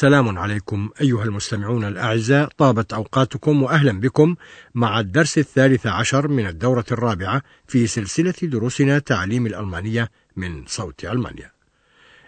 سلام 0.00 0.38
عليكم 0.38 0.90
أيها 1.00 1.24
المستمعون 1.24 1.84
الأعزاء. 1.84 2.48
طابت 2.58 2.92
أوقاتكم 2.92 3.62
وأهلا 3.62 4.00
بكم 4.00 4.36
مع 4.74 5.00
الدرس 5.00 5.38
الثالث 5.38 5.86
عشر 5.86 6.28
من 6.28 6.46
الدورة 6.46 6.84
الرابعة 6.92 7.42
في 7.66 7.86
سلسلة 7.86 8.34
دروسنا 8.42 8.98
تعليم 8.98 9.46
الألمانية 9.46 10.10
من 10.36 10.66
صوت 10.66 11.04
ألمانيا. 11.04 11.50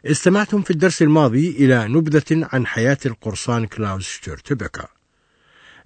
استمعتم 0.07 0.63
في 0.63 0.71
الدرس 0.71 1.03
الماضي 1.03 1.51
إلى 1.51 1.89
نبذة 1.89 2.49
عن 2.53 2.67
حياة 2.67 2.99
القرصان 3.07 3.67
كلاوس 3.67 4.09
شتورتبكر 4.09 4.87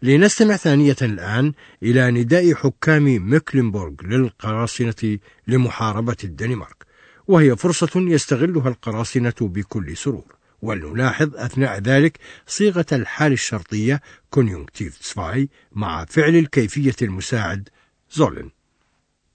لنستمع 0.02 0.56
ثانية 0.56 0.96
الآن 1.02 1.52
إلى 1.82 2.10
نداء 2.10 2.54
حكام 2.54 3.30
ميكلنبورغ 3.30 3.92
للقراصنة 4.02 5.18
لمحاربة 5.46 6.16
الدنمارك 6.24 6.87
وهي 7.28 7.56
فرصة 7.56 7.90
يستغلها 7.96 8.68
القراصنة 8.68 9.34
بكل 9.40 9.96
سرور. 9.96 10.35
ولنلاحظ 10.66 11.36
أثناء 11.36 11.78
ذلك 11.78 12.18
صيغة 12.46 12.86
الحال 12.92 13.32
الشرطية 13.32 14.00
Konjunktiv 14.30 14.98
zwei 14.98 15.48
مع 15.73 16.04
فعل 16.04 16.36
الكيفية 16.36 16.96
المساعد 17.02 17.68
sollen. 18.10 18.51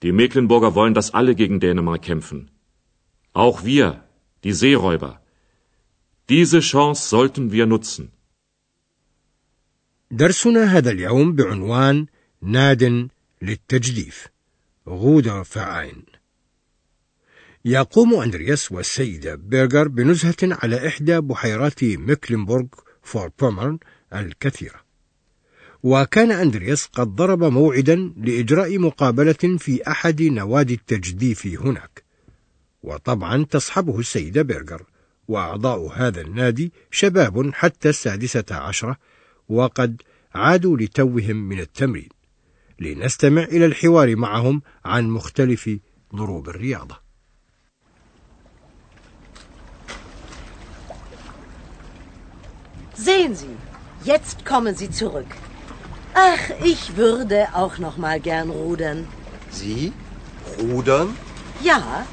Die 0.01 0.11
Mecklenburger 0.11 0.75
wollen, 0.75 0.93
dass 0.93 1.13
alle 1.13 1.35
gegen 1.35 1.59
Dänemark 1.59 2.01
kämpfen. 2.01 2.49
Auch 3.33 3.63
wir, 3.63 4.03
die 4.43 4.53
Seeräuber. 4.53 5.21
Diese 6.29 6.59
Chance 6.59 7.09
sollten 7.09 7.51
wir 7.51 7.65
nutzen. 7.65 8.11
درسنا 10.11 10.63
هذا 10.63 10.91
اليوم 10.91 11.35
بعنوان 11.35 12.05
ناد 12.41 13.09
للتجديف 13.41 14.27
Ruderverein 14.87 16.05
يقوم 17.65 18.13
أندرياس 18.13 18.71
والسيدة 18.71 19.35
بيرغر 19.35 19.87
بنزهة 19.87 20.35
على 20.43 20.87
إحدى 20.87 21.19
بحيرات 21.21 21.83
ميكلنبورغ 21.83 22.65
فور 23.01 23.31
بومرن 23.39 23.79
الكثيرة. 24.13 24.81
وكان 25.83 26.31
أندرياس 26.31 26.85
قد 26.85 27.07
ضرب 27.07 27.43
موعدا 27.43 28.13
لإجراء 28.17 28.77
مقابلة 28.77 29.57
في 29.57 29.87
أحد 29.87 30.21
نوادي 30.21 30.73
التجديف 30.73 31.47
هناك. 31.47 32.03
وطبعا 32.83 33.43
تصحبه 33.43 33.99
السيدة 33.99 34.41
بيرغر 34.41 34.83
وأعضاء 35.27 35.87
هذا 35.87 36.21
النادي 36.21 36.73
شباب 36.91 37.53
حتى 37.53 37.89
السادسة 37.89 38.45
عشرة 38.51 38.97
وقد 39.49 40.01
عادوا 40.33 40.77
لتوهم 40.77 41.35
من 41.35 41.59
التمرين. 41.59 42.09
لنستمع 42.79 43.43
إلى 43.43 43.65
الحوار 43.65 44.15
معهم 44.15 44.61
عن 44.85 45.09
مختلف 45.09 45.69
ضروب 46.15 46.49
الرياضة. 46.49 47.10
Sehen 53.03 53.35
Sie, 53.35 53.57
jetzt 54.03 54.45
kommen 54.45 54.75
Sie 54.75 54.91
zurück. 54.91 55.25
Ach, 56.13 56.53
ich 56.63 56.97
würde 56.97 57.47
auch 57.53 57.79
noch 57.79 57.97
mal 57.97 58.19
gern 58.19 58.51
rudern. 58.51 59.07
Sie? 59.49 59.91
Rudern? 60.59 61.17
Ja, 61.63 62.05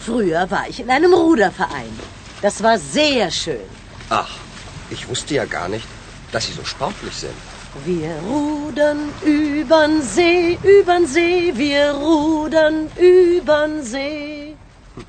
früher 0.00 0.50
war 0.50 0.68
ich 0.68 0.80
in 0.80 0.90
einem 0.90 1.14
Ruderverein. 1.14 1.98
Das 2.42 2.62
war 2.62 2.78
sehr 2.78 3.30
schön. 3.30 3.64
Ach, 4.10 4.36
ich 4.90 5.08
wusste 5.08 5.34
ja 5.34 5.46
gar 5.46 5.68
nicht, 5.68 5.86
dass 6.30 6.46
Sie 6.46 6.52
so 6.52 6.64
sportlich 6.64 7.14
sind. 7.14 7.32
Wir 7.86 8.14
rudern 8.30 8.98
übern 9.22 10.02
See, 10.02 10.58
übern 10.62 11.06
See, 11.06 11.52
wir 11.54 11.92
rudern 11.92 12.90
übern 12.98 13.82
See. 13.82 14.56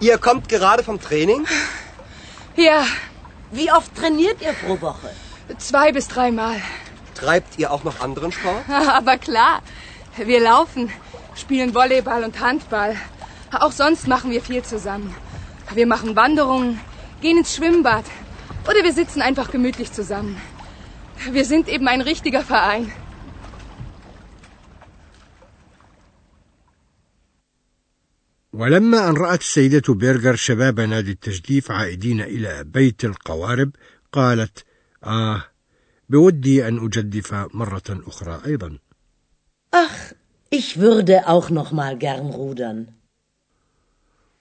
Ihr 0.00 0.18
kommt 0.18 0.48
gerade 0.48 0.82
vom 0.82 1.00
Training? 1.00 1.46
Ja, 2.54 2.84
Wie 3.52 3.70
oft 3.72 3.94
trainiert 3.96 4.40
ihr 4.40 4.52
pro 4.52 4.80
Woche? 4.80 5.10
zwei 5.58 5.90
bis 5.90 6.06
dreimal. 6.06 6.56
Treibt 7.16 7.58
ihr 7.58 7.72
auch 7.72 7.82
noch 7.82 8.00
anderen 8.00 8.30
Sport? 8.30 8.68
Aber 8.68 9.18
klar, 9.18 9.62
wir 10.16 10.40
laufen, 10.40 10.90
spielen 11.34 11.74
Volleyball 11.74 12.22
und 12.22 12.38
Handball. 12.40 12.96
Auch 13.52 13.72
sonst 13.72 14.06
machen 14.06 14.30
wir 14.30 14.42
viel 14.42 14.62
zusammen. 14.62 15.14
Wir 15.74 15.86
machen 15.86 16.14
Wanderungen, 16.14 16.80
gehen 17.20 17.38
ins 17.38 17.54
Schwimmbad 17.54 18.04
oder 18.68 18.84
wir 18.84 18.92
sitzen 18.92 19.22
einfach 19.22 19.50
gemütlich 19.50 19.92
zusammen. 19.92 20.40
Wir 21.30 21.44
sind 21.44 21.68
eben 21.68 21.88
ein 21.88 22.00
richtiger 22.00 22.42
Verein. 22.42 22.92
ولما 28.60 29.08
أن 29.08 29.14
رأت 29.14 29.40
السيدة 29.40 29.94
بيرغر 29.94 30.34
شباب 30.34 30.80
نادي 30.80 31.10
التجديف 31.10 31.70
عائدين 31.70 32.20
إلى 32.20 32.64
بيت 32.64 33.04
القوارب 33.04 33.70
قالت 34.12 34.64
آه 35.04 35.44
بودي 36.08 36.68
أن 36.68 36.84
أجدف 36.84 37.34
مرة 37.34 37.82
أخرى 37.90 38.40
أيضا 38.46 38.78
Ach, 39.72 40.14
ich 40.50 40.78
würde 40.80 41.28
auch 41.28 41.48
noch 41.50 41.72
mal 41.72 41.96
gern 41.96 42.26
rudern. 42.26 42.86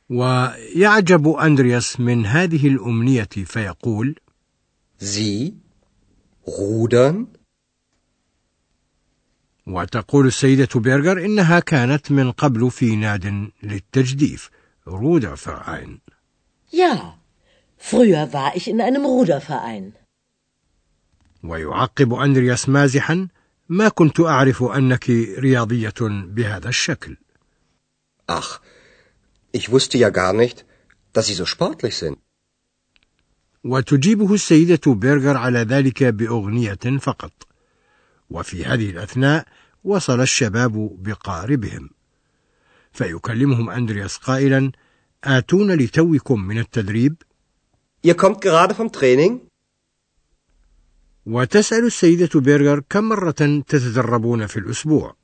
ويعجب 0.09 1.27
أندرياس 1.27 1.99
من 1.99 2.25
هذه 2.25 2.67
الأمنية 2.67 3.29
فيقول 3.45 4.15
Sie? 5.01 5.53
Rudern? 6.47 7.38
وتقول 9.69 10.27
السيدة 10.27 10.79
بيرغر 10.79 11.25
إنها 11.25 11.59
كانت 11.59 12.11
من 12.11 12.31
قبل 12.31 12.71
في 12.71 12.95
ناد 12.95 13.51
للتجديف 13.63 14.49
فراين 15.35 15.99
Ja, 16.71 17.17
früher 17.77 18.33
war 18.33 18.55
ich 18.55 18.67
in 18.67 18.81
einem 18.81 19.05
Ruderverein. 19.05 19.93
ويعقب 21.43 22.13
أندرياس 22.13 22.69
مازحا 22.69 23.27
ما 23.69 23.89
كنت 23.89 24.19
أعرف 24.19 24.63
أنك 24.63 25.09
رياضية 25.39 25.93
بهذا 26.01 26.69
الشكل 26.69 27.17
Ach, 28.27 28.59
ich 29.51 29.71
wusste 29.71 29.97
ja 29.97 30.09
gar 30.09 30.33
nicht, 30.33 30.65
dass 31.13 31.27
Sie 31.27 31.33
so 31.33 31.45
sportlich 31.45 31.97
sind. 31.97 32.17
وتجيبه 33.63 34.33
السيدة 34.33 34.93
بيرغر 34.93 35.37
على 35.37 35.59
ذلك 35.59 36.03
بأغنية 36.03 36.97
فقط 36.99 37.31
وفي 38.29 38.65
هذه 38.65 38.89
الأثناء 38.89 39.45
وصل 39.83 40.21
الشباب 40.21 40.97
بقاربهم 41.03 41.89
فيكلمهم 42.91 43.69
أندرياس 43.69 44.17
قائلا 44.17 44.71
آتون 45.23 45.71
لتوكم 45.71 46.39
من 46.41 46.59
التدريب 46.59 47.15
Ihr 48.01 48.15
kommt 48.15 48.41
gerade 48.41 48.75
vom 48.75 48.91
Training? 48.91 49.39
وتسأل 51.25 51.85
السيدة 51.85 52.39
بيرغر 52.39 52.79
كم 52.89 53.03
مرة 53.03 53.61
تتدربون 53.67 54.47
في 54.47 54.57
الأسبوع 54.57 55.15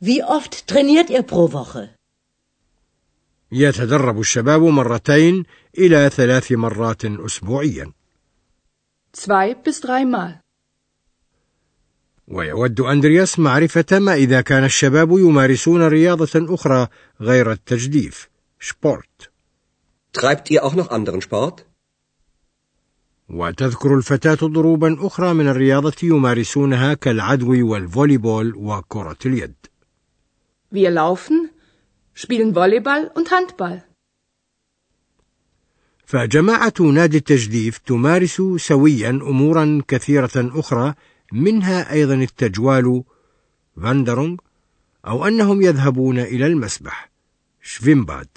Wie 0.00 0.22
oft 0.24 0.66
trainiert 0.68 1.10
ihr 1.10 1.22
pro 1.22 1.52
Woche? 1.52 1.88
يتدرب 3.52 4.20
الشباب 4.20 4.62
مرتين 4.62 5.44
إلى 5.78 6.10
ثلاث 6.10 6.52
مرات 6.52 7.04
أسبوعيا 7.04 7.92
Zwei 9.16 9.54
bis 9.54 9.80
dreimal. 9.80 10.40
ويود 12.30 12.80
أندرياس 12.80 13.38
معرفة 13.38 13.98
ما 13.98 14.14
إذا 14.14 14.40
كان 14.40 14.64
الشباب 14.64 15.10
يمارسون 15.10 15.82
رياضة 15.82 16.54
أخرى 16.54 16.88
غير 17.20 17.52
التجديف 17.52 18.28
Sport 18.60 19.30
Treibt 20.12 20.50
ihr 20.50 20.64
auch 20.64 20.74
noch 20.74 20.90
anderen 20.90 21.20
Sport? 21.20 21.64
وتذكر 23.28 23.94
الفتاة 23.94 24.34
ضروبا 24.34 25.06
أخرى 25.06 25.34
من 25.34 25.48
الرياضة 25.48 25.94
يمارسونها 26.02 26.94
كالعدو 26.94 27.72
والفوليبول 27.72 28.54
وكرة 28.56 29.18
اليد 29.26 29.54
Wir 30.70 30.90
laufen, 30.90 31.50
spielen 32.14 32.54
Volleyball 32.54 33.10
und 33.14 33.30
Handball. 33.30 33.82
فجماعة 36.04 36.74
نادي 36.80 37.16
التجديف 37.16 37.78
تمارس 37.78 38.42
سويا 38.56 39.10
أمورا 39.10 39.82
كثيرة 39.88 40.30
أخرى 40.36 40.94
منها 41.31 41.91
أيضا 41.91 42.13
التجوال 42.13 43.03
فاندرونغ 43.81 44.37
أو 45.07 45.25
أنهم 45.25 45.61
يذهبون 45.61 46.19
إلى 46.19 46.47
المسبح 46.47 47.11
شفيمباد 47.61 48.27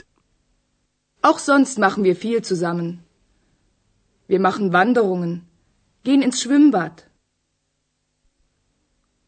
Auch 1.22 1.38
sonst 1.40 1.78
machen 1.78 2.04
wir 2.04 2.14
viel 2.14 2.42
zusammen. 2.42 3.02
Wir 4.28 4.40
machen 4.40 4.72
Wanderungen, 4.72 5.42
gehen 6.04 6.22
ins 6.22 6.40
Schwimmbad. 6.42 7.02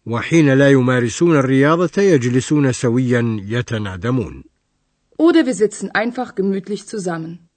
وحين 0.06 0.55
لا 0.55 0.71
يمارسون 0.71 1.37
الرياضة 1.37 2.03
يجلسون 2.03 2.73
سويا 2.73 3.41
يتنادمون. 3.43 4.45
Oder 5.19 5.47
wir 5.47 5.55
sitzen 5.55 5.91
einfach 5.91 6.35
gemütlich 6.35 6.87
zusammen. 6.87 7.49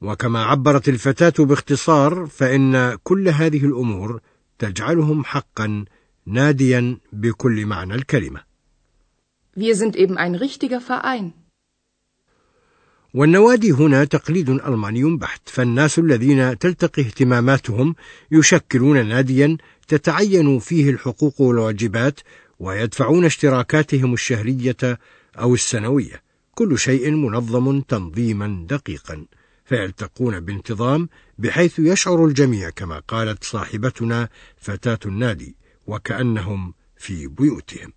وكما 0.00 0.44
عبرت 0.44 0.88
الفتاة 0.88 1.44
باختصار 1.44 2.26
فإن 2.26 2.96
كل 3.04 3.28
هذه 3.28 3.64
الأمور 3.64 4.20
تجعلهم 4.58 5.24
حقا 5.24 5.84
ناديا 6.26 6.98
بكل 7.12 7.66
معنى 7.66 7.94
الكلمة. 7.94 8.40
Wir 9.56 9.74
sind 9.74 9.96
eben 9.96 10.18
ein 10.18 10.34
richtiger 10.34 10.80
Verein. 10.80 11.32
والنوادي 13.14 13.72
هنا 13.72 14.04
تقليد 14.04 14.50
ألماني 14.50 15.16
بحت 15.16 15.48
فالناس 15.48 15.98
الذين 15.98 16.58
تلتقي 16.58 17.02
اهتماماتهم 17.02 17.94
يشكلون 18.32 19.06
ناديا 19.06 19.56
تتعين 19.88 20.58
فيه 20.58 20.90
الحقوق 20.90 21.40
والواجبات 21.40 22.20
ويدفعون 22.58 23.24
اشتراكاتهم 23.24 24.12
الشهرية 24.12 24.98
أو 25.38 25.54
السنوية 25.54 26.22
كل 26.54 26.78
شيء 26.78 27.10
منظم 27.10 27.80
تنظيما 27.80 28.66
دقيقا 28.68 29.26
فيلتقون 29.66 30.40
بانتظام 30.40 31.08
بحيث 31.38 31.78
يشعر 31.78 32.24
الجميع 32.24 32.70
كما 32.70 32.98
قالت 32.98 33.44
صاحبتنا 33.44 34.28
فتاة 34.56 34.98
النادي 35.06 35.56
وكأنهم 35.86 36.74
في 36.96 37.26
بيوتهم. 37.26 37.92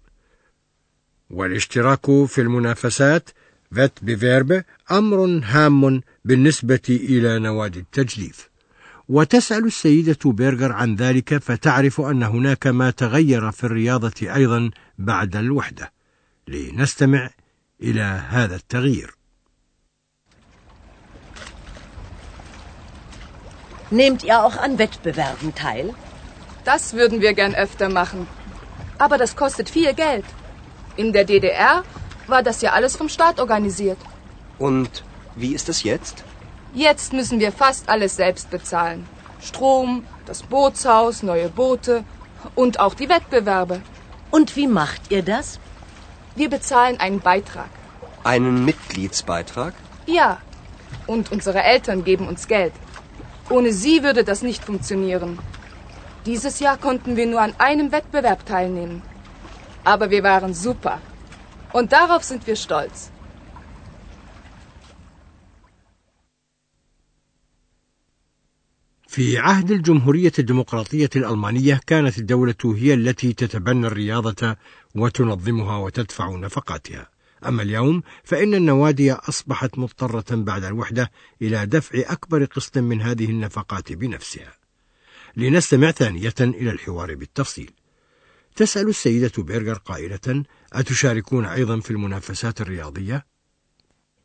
والاشتراك 1.30 2.26
في 2.26 2.42
المنافسات 2.42 3.30
فيت 3.74 3.92
بفيرب 4.02 4.64
أمر 4.92 5.42
هام 5.44 6.02
بالنسبة 6.26 6.82
إلى 6.90 7.40
نوادي 7.40 7.80
التجديف. 7.80 8.50
وتسأل 9.10 9.66
السيدة 9.66 10.18
بيرغر 10.26 10.72
عن 10.72 10.96
ذلك 10.96 11.38
فتعرف 11.38 12.02
أن 12.02 12.24
هناك 12.24 12.68
ما 12.68 12.92
تغير 12.92 13.52
في 13.52 13.64
الرياضة 13.64 14.36
أيضا 14.36 14.72
بعد 14.98 15.36
الوحدة. 15.36 15.92
لنستمع 16.48 17.30
إلى 17.82 18.02
هذا 18.30 18.56
التغيير. 18.56 19.19
Nehmt 23.92 24.24
ihr 24.24 24.44
auch 24.44 24.56
an 24.58 24.78
Wettbewerben 24.78 25.56
teil? 25.56 25.94
Das 26.64 26.94
würden 26.94 27.22
wir 27.22 27.34
gern 27.34 27.56
öfter 27.56 27.90
machen. 27.90 28.28
Aber 29.00 29.18
das 29.18 29.36
kostet 29.36 29.70
viel 29.70 29.94
Geld. 29.94 30.26
In 30.96 31.14
der 31.14 31.24
DDR 31.24 31.84
war 32.28 32.44
das 32.44 32.62
ja 32.62 32.74
alles 32.74 32.96
vom 32.96 33.10
Staat 33.10 33.40
organisiert. 33.40 33.98
Und 34.60 35.04
wie 35.36 35.56
ist 35.56 35.70
es 35.70 35.84
jetzt? 35.84 36.24
Jetzt 36.74 37.14
müssen 37.14 37.40
wir 37.40 37.52
fast 37.52 37.90
alles 37.90 38.16
selbst 38.16 38.52
bezahlen. 38.52 39.08
Strom, 39.42 40.06
das 40.26 40.44
Bootshaus, 40.44 41.24
neue 41.24 41.50
Boote 41.50 42.04
und 42.54 42.80
auch 42.80 42.94
die 42.94 43.10
Wettbewerbe. 43.10 43.82
Und 44.30 44.56
wie 44.56 44.68
macht 44.68 45.10
ihr 45.10 45.24
das? 45.24 45.60
Wir 46.36 46.50
bezahlen 46.50 47.00
einen 47.00 47.22
Beitrag. 47.22 47.70
Einen 48.24 48.66
Mitgliedsbeitrag? 48.66 49.74
Ja. 50.06 50.38
Und 51.08 51.32
unsere 51.32 51.64
Eltern 51.64 52.04
geben 52.04 52.28
uns 52.28 52.48
Geld. 52.48 52.74
Ohne 53.51 53.73
sie 53.73 54.03
würde 54.03 54.25
das 54.25 54.43
nicht 54.43 54.63
funktionieren. 54.65 55.39
Dieses 56.27 56.61
Jahr 56.65 56.79
konnten 56.79 57.17
wir 57.17 57.27
nur 57.27 57.41
an 57.47 57.55
einem 57.59 57.93
Wettbewerb 57.93 58.47
teilnehmen. 58.47 59.03
Aber 59.93 60.07
wir 60.11 60.23
waren 60.23 60.55
super. 60.55 60.97
Und 61.73 61.93
darauf 61.93 62.23
sind 62.25 62.47
wir 62.47 62.57
stolz. 62.57 63.11
في 69.15 69.39
عهد 69.39 69.71
الجمهورية 69.71 70.33
الديمقراطية 70.39 71.11
الألمانية 71.17 71.81
كانت 71.87 72.19
الدولة 72.19 72.55
هي 72.65 72.95
التي 72.95 73.33
تتبنى 73.33 73.87
الرياضة 73.87 74.57
وتنظمها 74.95 75.77
وتدفع 75.77 76.37
نفقاتها. 76.37 77.09
أما 77.46 77.62
اليوم 77.64 78.04
فإن 78.24 78.54
النوادي 78.54 79.12
أصبحت 79.12 79.78
مضطرة 79.78 80.26
بعد 80.36 80.64
الوحدة 80.64 81.12
إلى 81.42 81.66
دفع 81.66 82.12
أكبر 82.12 82.46
قسط 82.46 82.78
من 82.78 83.02
هذه 83.02 83.26
النفقات 83.26 83.92
بنفسها. 83.92 84.54
لنستمع 85.38 85.92
ثانية 85.92 86.34
إلى 86.40 86.72
الحوار 86.72 87.16
بالتفصيل. 87.16 87.72
تسأل 88.56 88.90
السيدة 88.90 89.44
بيرغر 89.44 89.78
قائلة: 89.78 90.44
أتشاركون 90.74 91.46
أيضا 91.46 91.80
في 91.80 91.92
المنافسات 91.92 92.62
الرياضية؟ 92.62 93.26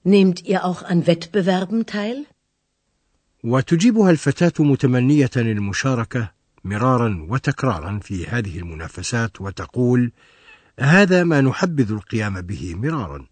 Nehmt 0.06 0.44
ihr 0.44 0.64
auch 0.64 0.82
an 0.82 1.06
Wettbewerben 1.06 1.86
teil? 1.86 2.26
وتجيبها 3.44 4.10
الفتاة 4.10 4.52
متمنية 4.58 5.30
المشاركة 5.36 6.30
مرارا 6.64 7.26
وتكرارا 7.28 7.98
في 8.02 8.26
هذه 8.26 8.58
المنافسات 8.58 9.40
وتقول: 9.40 10.12
هذا 10.80 11.24
ما 11.24 11.40
نحبذ 11.40 11.92
القيام 11.92 12.40
به 12.40 12.74
مرارا. 12.74 13.26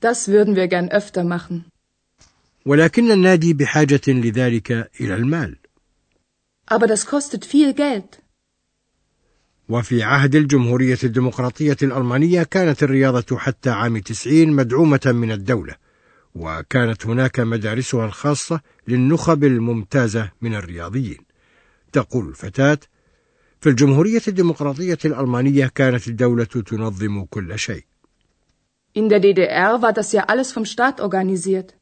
Das 0.00 0.28
würden 0.28 0.56
wir 0.56 0.68
gern 0.68 0.88
öfter 0.88 1.24
machen. 1.24 1.62
ولكن 2.66 3.10
النادي 3.10 3.54
بحاجة 3.54 4.00
لذلك 4.08 4.90
إلى 5.00 5.14
المال. 5.14 5.56
Aber 6.66 6.86
das 6.86 7.06
kostet 7.06 7.44
viel 7.44 7.74
Geld. 7.74 8.20
وفي 9.68 10.02
عهد 10.02 10.34
الجمهورية 10.34 10.98
الديمقراطية 11.04 11.76
الألمانية 11.82 12.42
كانت 12.42 12.82
الرياضة 12.82 13.38
حتى 13.38 13.70
عام 13.70 13.98
تسعين 13.98 14.52
مدعومة 14.52 15.00
من 15.06 15.32
الدولة 15.32 15.74
وكانت 16.34 17.06
هناك 17.06 17.40
مدارسها 17.40 18.06
الخاصة 18.06 18.60
للنخب 18.88 19.44
الممتازة 19.44 20.30
من 20.42 20.54
الرياضيين 20.54 21.18
تقول 21.92 22.28
الفتاة 22.28 22.78
في 23.64 23.70
الجمهورية 23.70 24.22
الديمقراطية 24.28 24.98
الألمانية 25.04 25.66
كانت 25.66 26.08
الدولة 26.08 26.44
تنظم 26.44 27.24
كل 27.24 27.58
شيء 27.58 27.84
In 28.94 29.08
der 29.08 29.20
DDR 29.20 29.82
war 29.82 29.92
das 29.94 30.12
ja 30.12 30.24
alles 30.24 30.52
vom 30.52 30.64
Staat 30.66 31.00
organisiert. 31.00 31.74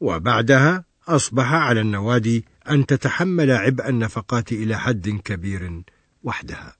وبعدها 0.00 0.84
أصبح 1.08 1.52
على 1.52 1.80
النوادي 1.80 2.44
أن 2.70 2.86
تتحمل 2.86 3.50
عبء 3.50 3.88
النفقات 3.88 4.52
إلى 4.52 4.78
حد 4.78 5.08
كبير 5.08 5.82
وحدها 6.22 6.76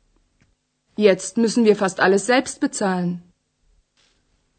Jetzt 0.97 1.37
müssen 1.37 1.65
wir 1.65 1.75
fast 1.75 1.99
alles 2.01 2.27
selbst 2.27 2.61
bezahlen. 2.61 3.23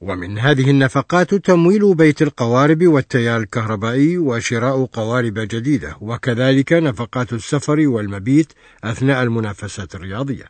ومن 0.01 0.39
هذه 0.39 0.69
النفقات 0.69 1.33
تمويل 1.33 1.95
بيت 1.95 2.21
القوارب 2.21 2.83
والتيار 2.83 3.39
الكهربائي 3.39 4.18
وشراء 4.18 4.86
قوارب 4.86 5.33
جديدة 5.40 5.97
وكذلك 6.02 6.73
نفقات 6.73 7.33
السفر 7.33 7.87
والمبيت 7.87 8.54
أثناء 8.83 9.23
المنافسات 9.23 9.95
الرياضية 9.95 10.45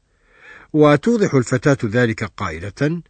وتوضح 0.74 1.34
الفتاة 1.34 1.78
ذلك 1.86 2.24
قائلة 2.24 3.02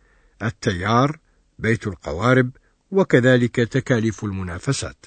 التيار 0.44 1.20
بيت 1.60 1.88
القوارب 1.88 2.50
وكذلك 2.92 3.56
تكاليف 3.56 4.24
المنافسات 4.24 5.06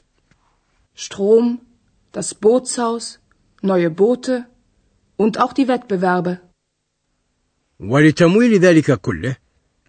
Strom, 0.95 1.61
das 2.13 2.35
Bootshaus, 2.35 3.21
neue 3.63 3.91
Boote 3.91 4.47
und 5.17 5.39
auch 5.39 5.53
die 5.53 5.69
Wettbewerbe. 5.69 6.39
ولتمويل 7.81 8.59
ذلك 8.59 9.01
كله 9.01 9.37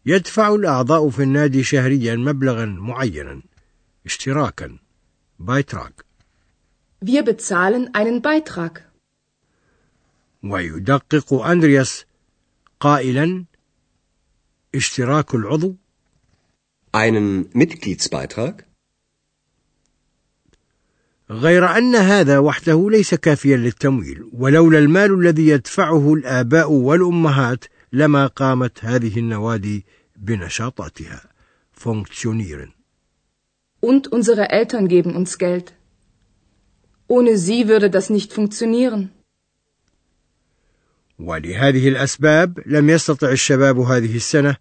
يدفع 0.05 0.55
الأعضاء 0.55 1.09
في 1.09 1.23
النادي 1.23 1.63
شهريا 1.63 2.15
مبلغا 2.15 2.65
معينا 2.65 3.41
اشتراكا 4.05 4.77
بايتراك 5.39 6.05
Wir 7.05 7.23
bezahlen 7.23 7.93
einen 7.93 8.21
Beitrag. 8.21 8.81
ويدقق 10.43 11.33
أندرياس 11.33 12.05
قائلا 12.79 13.45
اشتراك 14.75 15.35
العضو 15.35 15.75
Einen 16.97 17.45
Mitgliedsbeitrag? 17.53 18.63
غير 21.31 21.65
أن 21.77 21.95
هذا 21.95 22.39
وحده 22.39 22.89
ليس 22.89 23.15
كافيا 23.15 23.57
للتمويل 23.57 24.29
ولولا 24.33 24.79
المال 24.79 25.13
الذي 25.19 25.47
يدفعه 25.47 26.13
الآباء 26.13 26.71
والأمهات 26.71 27.65
لما 27.93 28.27
قامت 28.27 28.85
هذه 28.85 29.19
النوادي 29.19 29.85
بنشاطاتها 30.17 31.21
funktionieren 31.73 32.73
Und 33.81 34.07
unsere 34.07 34.49
Eltern 34.49 34.87
geben 34.87 35.15
uns 35.15 35.37
Geld. 35.37 35.73
Ohne 37.07 37.37
sie 37.37 37.67
würde 37.67 37.89
das 37.89 38.09
nicht 38.09 38.33
funktionieren. 38.33 39.09
ولهذه 41.19 41.87
الأسباب 41.89 42.59
لم 42.65 42.89
يستطع 42.89 43.31
الشباب 43.31 43.79
هذه 43.79 44.15
السنة 44.15 44.55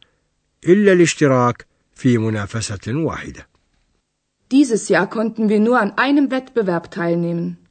إلا 0.69 0.93
الاشتراك 0.93 1.67
في 1.95 2.19
منافسة 2.19 2.81
واحدة 2.87 3.47
Dieses 4.51 4.89
Jahr 4.89 5.11
konnten 5.11 5.49
wir 5.51 5.61
nur 5.61 5.79
an 5.79 5.93
einem 5.99 6.31
Wettbewerb 6.31 6.91
teilnehmen. 6.91 7.68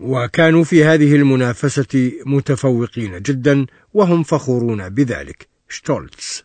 وكانوا 0.00 0.64
في 0.64 0.84
هذه 0.84 1.14
المنافسة 1.16 2.12
متفوقين 2.26 3.22
جدا 3.22 3.66
وهم 3.94 4.22
فخورون 4.22 4.88
بذلك 4.88 5.48
stolz 5.68 6.44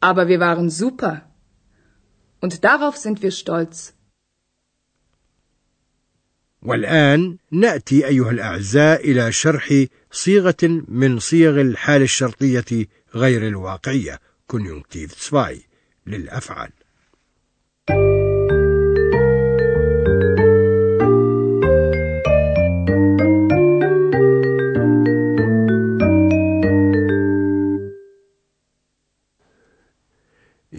Aber 0.00 0.26
wir 0.26 0.40
waren 0.40 0.68
super. 0.68 1.22
Und 2.40 2.64
darauf 2.64 2.96
sind 2.96 3.22
wir 3.22 3.30
stolz. 3.30 3.94
والآن 6.62 7.36
نأتي 7.50 8.06
أيها 8.06 8.30
الأعزاء 8.30 9.10
إلى 9.10 9.32
شرح 9.32 9.84
صيغة 10.10 10.82
من 10.88 11.18
صيغ 11.18 11.60
الحال 11.60 12.02
الشرطية 12.02 12.86
غير 13.14 13.48
الواقعية 13.48 14.20
كونيونكتيف 14.46 15.34
2 15.34 15.60
للأفعال 16.06 16.70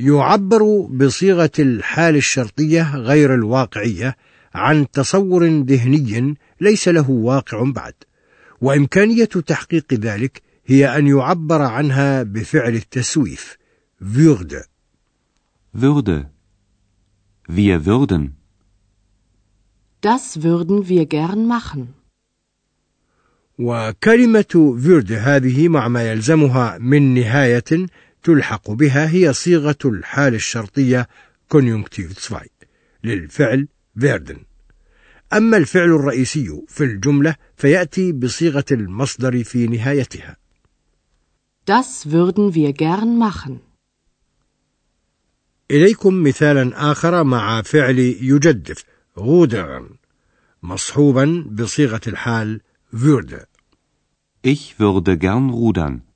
يعبر 0.03 0.87
بصيغة 0.89 1.51
الحال 1.59 2.15
الشرطية 2.15 2.95
غير 2.95 3.33
الواقعية 3.33 4.15
عن 4.53 4.91
تصور 4.91 5.45
ذهني 5.45 6.37
ليس 6.61 6.87
له 6.87 7.09
واقع 7.09 7.71
بعد. 7.71 7.93
وإمكانية 8.61 9.25
تحقيق 9.25 9.93
ذلك 9.93 10.41
هي 10.65 10.97
أن 10.97 11.07
يعبر 11.07 11.61
عنها 11.61 12.23
بفعل 12.23 12.75
التسويف 12.75 13.57
würde 14.03 14.65
würde. 15.73 16.29
Wir 17.47 17.85
würden. 17.85 18.35
Das 20.01 20.43
würden 20.43 20.87
wir 20.89 21.05
gern 21.05 21.47
machen. 21.47 21.93
وكلمة 23.59 24.75
würde 24.77 25.11
هذه 25.11 25.67
مع 25.67 25.87
ما 25.87 26.11
يلزمها 26.11 26.77
من 26.77 27.13
نهاية 27.13 27.87
تلحق 28.23 28.71
بها 28.71 29.09
هي 29.11 29.33
صيغة 29.33 29.77
الحال 29.85 30.33
الشرطية 30.33 31.07
كونيونكتيف 31.49 32.11
2 32.11 32.41
للفعل 33.03 33.67
werden 33.99 34.37
أما 35.33 35.57
الفعل 35.57 35.89
الرئيسي 35.89 36.61
في 36.67 36.83
الجملة 36.83 37.35
فيأتي 37.55 38.11
بصيغة 38.11 38.65
المصدر 38.71 39.43
في 39.43 39.67
نهايتها 39.67 40.37
Das 41.65 42.11
würden 42.11 42.53
wir 42.53 42.73
gern 42.73 43.17
machen. 43.17 43.59
إليكم 45.71 46.23
مثالا 46.23 46.91
آخر 46.91 47.23
مع 47.23 47.61
فعل 47.61 47.99
يجدف 47.99 48.83
غودرن 49.19 49.89
مصحوبا 50.63 51.45
بصيغة 51.51 52.01
الحال 52.07 52.61
würde 52.93 53.45
Ich 54.45 54.79
würde 54.79 55.17
gern 55.17 55.49
rudern. 55.49 56.12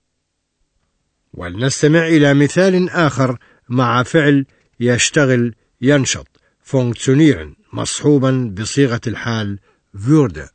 ولنستمع 1.37 2.07
إلى 2.07 2.33
مثال 2.33 2.89
آخر 2.89 3.37
مع 3.69 4.03
فعل 4.03 4.45
يشتغل 4.79 5.55
ينشط 5.81 6.27
فونكسيونيرن 6.61 7.55
مصحوبا 7.73 8.53
بصيغة 8.57 9.01
الحال 9.07 9.59
würde 9.93 10.49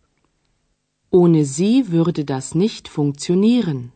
Ohne 1.10 1.44
sie 1.44 1.92
würde 1.92 2.24
das 2.24 2.54
nicht 2.54 2.88
funktionieren. 2.88 3.92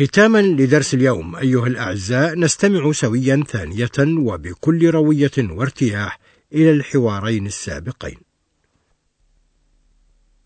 ختاما 0.00 0.42
لدرس 0.42 0.94
اليوم 0.94 1.36
أيها 1.36 1.66
الأعزاء 1.66 2.34
نستمع 2.38 2.92
سويا 2.92 3.44
ثانية 3.48 3.90
وبكل 3.98 4.90
روية 4.90 5.30
وارتياح 5.38 6.18
إلى 6.52 6.70
الحوارين 6.70 7.46
السابقين. 7.46 8.16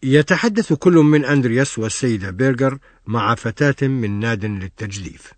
يتحدث 0.03 0.73
كل 0.73 0.93
من 0.93 1.25
أندرياس 1.25 1.79
والسيدة 1.79 2.31
بيرجر 2.31 2.79
مع 3.07 3.35
فتاة 3.35 3.89
من 3.89 4.21
ناد 4.21 4.45
للتجديف. 4.45 5.33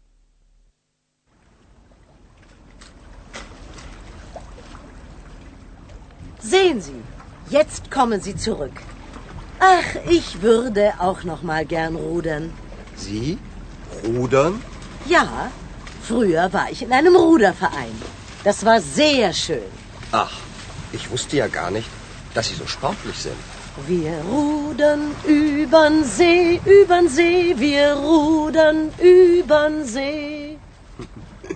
Sehen 6.40 6.80
Sie, 6.80 7.02
jetzt 7.50 7.90
kommen 7.90 8.20
Sie 8.20 8.36
zurück. 8.36 8.76
Ach, 9.60 9.90
ich 10.08 10.42
würde 10.42 10.94
auch 11.00 11.24
noch 11.24 11.42
mal 11.42 11.66
gern 11.66 11.94
rudern. 11.96 12.50
Sie? 12.96 13.38
Rudern? 14.04 14.62
Ja, 15.06 15.50
früher 16.02 16.52
war 16.52 16.70
ich 16.70 16.82
in 16.82 16.92
einem 16.92 17.16
Ruderverein. 17.16 17.94
Das 18.44 18.64
war 18.64 18.80
sehr 18.80 19.32
schön. 19.32 19.62
Ach, 20.12 20.32
ich 20.92 21.10
wusste 21.10 21.36
ja 21.36 21.48
gar 21.48 21.70
nicht, 21.70 21.88
dass 22.34 22.48
Sie 22.48 22.54
so 22.54 22.66
sportlich 22.66 23.16
sind. 23.16 23.36
Wir 23.86 24.14
rudern 24.32 25.14
übern 25.24 26.02
See, 26.04 26.60
übern 26.64 27.08
See, 27.08 27.54
wir 27.58 27.92
rudern 27.94 28.90
übern 28.98 29.84
See. 29.84 30.58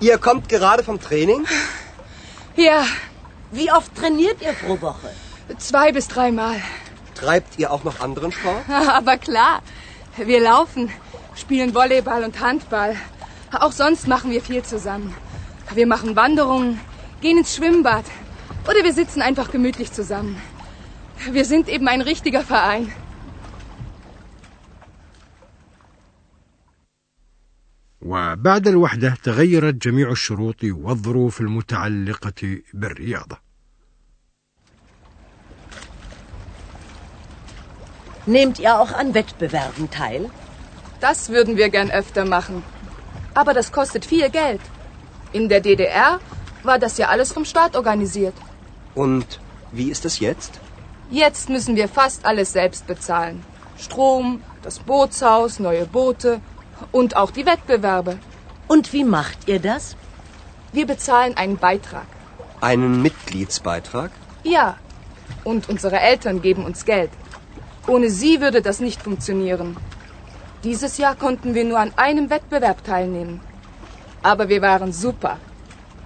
Ihr 0.00 0.18
kommt 0.18 0.48
gerade 0.48 0.84
vom 0.84 1.00
Training? 1.00 1.44
Ja, 2.56 2.84
Wie 3.52 3.70
oft 3.72 3.92
trainiert 3.96 4.40
ihr 4.40 4.52
pro 4.52 4.80
Woche? 4.80 5.10
zwei 5.58 5.90
bis 5.90 6.06
dreimal. 6.06 6.54
Treibt 7.16 7.58
ihr 7.58 7.72
auch 7.72 7.82
noch 7.82 7.98
anderen 8.00 8.30
Sport? 8.30 8.62
Aber 8.68 9.16
klar, 9.18 9.60
wir 10.17 10.39
laufen, 10.39 10.89
spielen 11.35 11.73
Volleyball 11.75 12.23
und 12.23 12.39
Handball. 12.39 12.95
Auch 13.51 13.71
sonst 13.71 14.07
machen 14.07 14.31
wir 14.31 14.41
viel 14.41 14.63
zusammen. 14.63 15.13
Wir 15.73 15.87
machen 15.87 16.15
Wanderungen, 16.15 16.79
gehen 17.21 17.37
ins 17.37 17.55
Schwimmbad 17.55 18.05
oder 18.69 18.83
wir 18.83 18.93
sitzen 18.93 19.21
einfach 19.21 19.51
gemütlich 19.51 19.91
zusammen. 19.91 20.41
Wir 21.31 21.45
sind 21.45 21.69
eben 21.69 21.87
ein 21.87 22.01
richtiger 22.01 22.43
Verein. 22.43 22.91
وبعد 28.05 28.67
الوحدة 28.67 29.17
تغيرت 29.23 29.75
جميع 29.75 30.11
الشروط 30.11 30.63
والظروف 30.63 31.41
المتعلقة 31.41 32.59
بالرياضة. 32.73 33.37
Nehmt 38.26 38.58
ihr 38.58 38.78
auch 38.80 38.92
an 38.92 39.14
Wettbewerben 39.14 39.90
teil? 39.90 40.30
Das 41.00 41.30
würden 41.30 41.56
wir 41.56 41.70
gern 41.70 41.90
öfter 41.90 42.24
machen. 42.24 42.62
Aber 43.34 43.54
das 43.54 43.72
kostet 43.72 44.04
viel 44.04 44.28
Geld. 44.30 44.60
In 45.32 45.48
der 45.48 45.60
DDR 45.60 46.20
war 46.62 46.78
das 46.78 46.98
ja 46.98 47.08
alles 47.08 47.32
vom 47.32 47.44
Staat 47.44 47.76
organisiert. 47.76 48.34
Und 48.94 49.40
wie 49.72 49.90
ist 49.90 50.04
es 50.04 50.18
jetzt? 50.18 50.60
Jetzt 51.10 51.48
müssen 51.48 51.76
wir 51.76 51.88
fast 51.88 52.24
alles 52.24 52.52
selbst 52.52 52.86
bezahlen. 52.86 53.42
Strom, 53.78 54.42
das 54.62 54.78
Bootshaus, 54.80 55.58
neue 55.58 55.86
Boote 55.86 56.40
und 56.92 57.16
auch 57.16 57.30
die 57.30 57.46
Wettbewerbe. 57.46 58.18
Und 58.68 58.92
wie 58.92 59.04
macht 59.04 59.48
ihr 59.48 59.58
das? 59.58 59.96
Wir 60.72 60.86
bezahlen 60.86 61.36
einen 61.36 61.56
Beitrag. 61.56 62.06
Einen 62.60 63.02
Mitgliedsbeitrag? 63.02 64.10
Ja. 64.42 64.76
Und 65.44 65.68
unsere 65.68 65.98
Eltern 65.98 66.42
geben 66.42 66.64
uns 66.64 66.84
Geld. 66.84 67.10
Ohne 67.93 68.09
sie 68.09 68.41
würde 68.41 68.61
das 68.61 68.79
nicht 68.87 69.01
funktionieren. 69.07 69.69
Dieses 70.63 70.93
Jahr 70.97 71.15
konnten 71.15 71.49
wir 71.57 71.65
nur 71.71 71.79
an 71.85 71.91
einem 72.05 72.29
Wettbewerb 72.29 72.79
teilnehmen. 72.83 73.41
Aber 74.31 74.49
wir 74.49 74.61
waren 74.69 74.91
super. 74.91 75.35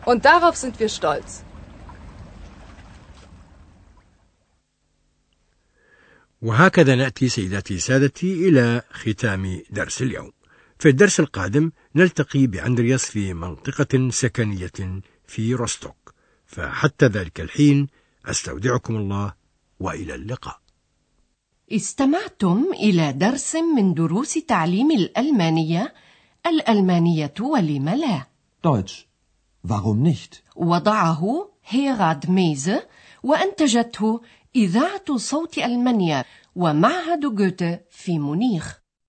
Und 0.05 0.25
darauf 0.25 0.55
sind 0.63 0.79
wir 0.79 0.89
stolz. 0.89 1.43
وهكذا 6.41 6.95
نأتي 6.95 7.29
سيداتي 7.29 7.79
سادتي 7.79 8.50
إلى 8.50 8.81
ختام 8.91 9.62
درس 9.69 10.01
اليوم. 10.01 10.31
في 10.79 10.89
الدرس 10.89 11.19
القادم 11.19 11.71
نلتقي 11.95 12.48
بأندرياس 12.48 13.05
في 13.05 13.33
منطقة 13.33 14.09
سكنية 14.09 15.01
في 15.27 15.53
روستوك. 15.53 16.13
فحتى 16.45 17.05
ذلك 17.05 17.41
الحين 17.41 17.88
أستودعكم 18.25 18.95
الله 18.95 19.33
وإلى 19.79 20.15
اللقاء. 20.15 20.62
استمعتم 21.73 22.64
إلى 22.73 23.12
درس 23.12 23.56
من 23.56 23.94
دروس 23.94 24.33
تعليم 24.35 24.90
الألمانية 24.90 25.94
الألمانية 26.47 27.35
ولم 27.40 27.88
لا 27.88 28.26
Deutsch. 28.66 29.06
Warum 29.68 30.02
nicht? 30.02 30.42
وضعه 30.56 31.49
هيراد 31.68 32.30
ميزه 32.30 32.87
وأنتجته 33.23 34.21
إذاعة 34.56 35.16
صوت 35.16 35.59
ألمانيا 35.59 36.25
ومعهد 36.56 37.21
جوته 37.35 37.80
في 37.90 38.18
مونيخ 38.18 38.83